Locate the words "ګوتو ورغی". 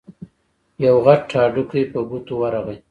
2.09-2.77